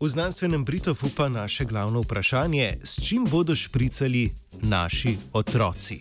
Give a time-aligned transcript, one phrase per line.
[0.00, 6.00] V znanstvenem Britofu pa naše glavno vprašanje: s čim bodo špricali naši otroci?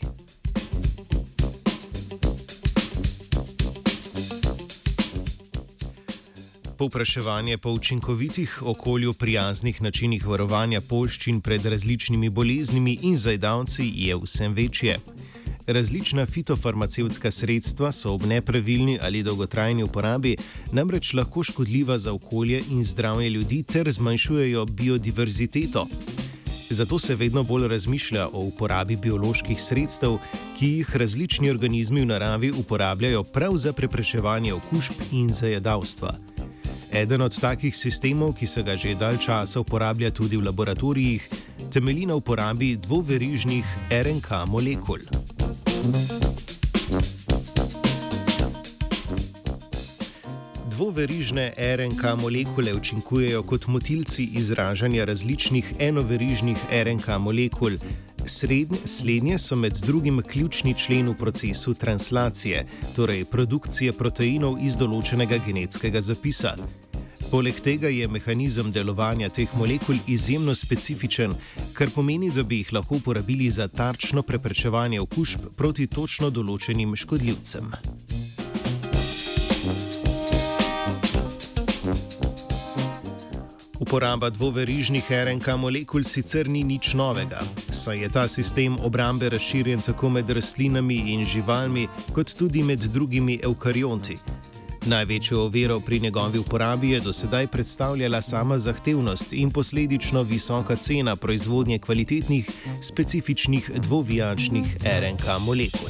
[6.77, 14.53] Povpraševanje po učinkovitih, okolju prijaznih načinih varovanja polščin pred različnimi boleznimi in zajdavci je vsem
[14.53, 14.99] večje.
[15.69, 20.37] Različna fitofarmacevtska sredstva so ob nepravilni ali dolgotrajni uporabi
[20.71, 25.87] namreč lahko škodljiva za okolje in zdravje ljudi ter zmanjšujejo biodiverziteto.
[26.69, 30.17] Zato se vedno bolj razmišlja o uporabi bioloških sredstev,
[30.57, 36.15] ki jih različni organizmi v naravi uporabljajo prav za preprečevanje okužb in zajedavstva.
[36.91, 41.29] Eden od takih sistemov, ki se ga že dalj časa uporablja tudi v laboratorijih,
[41.71, 45.28] temelji na uporabi dvoverižnih RNK molekul.
[50.71, 57.71] Dvoverižne RNK molekule učinkujejo kot motilci izražanja različnih enoverižnih RNK molekul.
[58.85, 66.01] Slednje so med drugim ključni člen v procesu translacije, torej produkcije proteinov iz določenega genetskega
[66.01, 66.55] zapisa.
[67.29, 71.35] Poleg tega je mehanizem delovanja teh molekul izjemno specifičen,
[71.77, 77.69] kar pomeni, da bi jih lahko uporabili za tarčno preprečevanje okužb proti točno določenim škodljivcem.
[83.79, 90.09] Uporaba dvoverižnih RNK molekul sicer ni nič novega, saj je ta sistem obrambe razširjen tako
[90.17, 94.17] med rastlinami in živalmi, kot tudi med drugimi eukarionti.
[94.89, 101.15] Največjo oviro pri njegovi uporabi je do sedaj predstavljala sama zahtevnost in posledično visoka cena
[101.15, 102.49] proizvodnje kvalitetnih,
[102.81, 105.89] specifičnih dvovijačnih RNK molekul.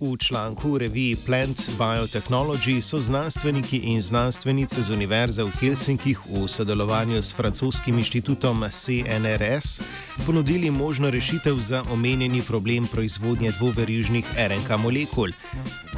[0.00, 6.44] V članku v reviji Plant Biotechnology so znanstveniki in znanstvenice z Univerze v Helsinkih v
[6.48, 9.80] sodelovanju s francoskim inštitutom CNRS
[10.26, 15.32] ponudili možno rešitev za omenjeni problem proizvodnje dvoverižnih RNK molekul.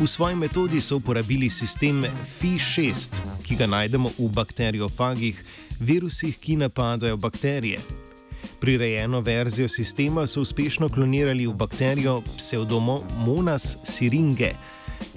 [0.00, 2.06] V svoji metodi so uporabili sistem
[2.38, 5.44] FI6, ki ga najdemo v bakteriofagih,
[5.80, 7.97] virusih, ki napadajo bakterije.
[8.60, 14.52] Prirejeno verzijo sistema so uspešno klonirali v bakterijo Pseudomonas syringe,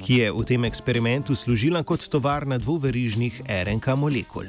[0.06, 4.46] ki je v tem eksperimentu služila kot tovarna dvoverižnih RNK molekul.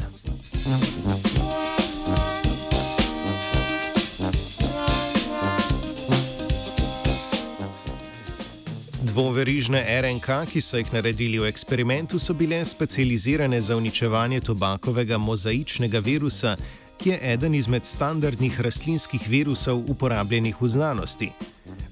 [9.02, 15.98] Dvoverižne RNK, ki so jih naredili v eksperimentu, so bile specializirane za uničevanje tobakovega mozaičnega
[15.98, 16.56] virusa,
[16.98, 21.30] ki je eden izmed standardnih rastlinskih virusov uporabljenih v znanosti.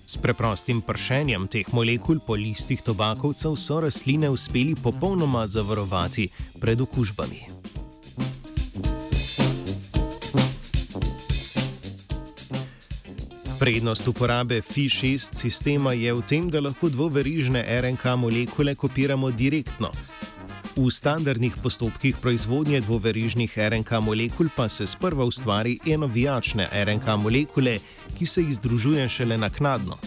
[0.07, 6.29] S preprostim pršenjem teh molekul po listih tobakovcev so rastline uspeli popolnoma zavarovati
[6.61, 7.61] pred okužbami.
[13.61, 19.93] Prednost uporabe FI6 sistema je v tem, da lahko dvoverižne RNK molekule kopiramo direktno.
[20.77, 27.79] V standardnih postopkih proizvodnje dvoverižnih RNK molekul pa se sprva ustvari enovijačne RNK molekule,
[28.19, 29.99] ki se jih združuje šele naknadno.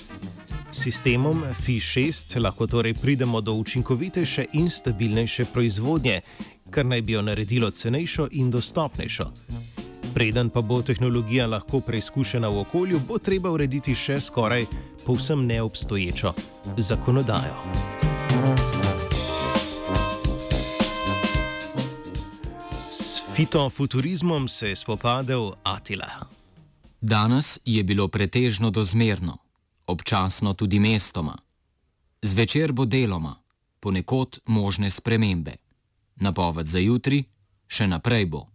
[0.71, 6.21] S sistemom FI6 lahko torej pridemo do učinkovitejše in stabilnejše proizvodnje,
[6.69, 9.31] kar naj bi jo naredilo cenejšo in dostopnejšo.
[10.13, 14.65] Preden pa bo tehnologija lahko preizkušena v okolju, bo treba urediti še skoraj
[15.05, 16.33] povsem neobstoječo
[16.77, 18.12] zakonodajo.
[23.35, 26.09] Fitofuturizmom se je spopadel Atila.
[27.01, 29.37] Danes je bilo pretežno dozmerno,
[29.87, 31.37] občasno tudi mestoma.
[32.21, 33.35] Zvečer bo deloma,
[33.79, 35.55] ponekod možne spremembe.
[36.15, 37.23] Napoved za jutri,
[37.67, 38.45] še naprej bo.